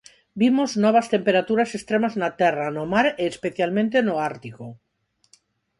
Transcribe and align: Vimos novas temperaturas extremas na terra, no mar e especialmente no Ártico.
Vimos 0.41 0.69
novas 0.83 1.07
temperaturas 1.15 1.69
extremas 1.77 2.13
na 2.21 2.29
terra, 2.41 2.67
no 2.75 2.83
mar 2.93 3.07
e 3.21 3.23
especialmente 3.33 3.97
no 4.07 4.15
Ártico. 4.31 4.65